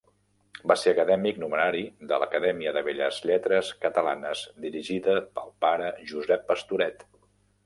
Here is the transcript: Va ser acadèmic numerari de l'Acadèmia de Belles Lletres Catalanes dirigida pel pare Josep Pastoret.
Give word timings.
Va 0.69 0.75
ser 0.83 0.93
acadèmic 0.93 1.41
numerari 1.43 1.83
de 2.11 2.19
l'Acadèmia 2.23 2.73
de 2.77 2.83
Belles 2.89 3.19
Lletres 3.31 3.69
Catalanes 3.85 4.43
dirigida 4.65 5.19
pel 5.37 5.55
pare 5.69 5.95
Josep 6.15 6.51
Pastoret. 6.53 7.09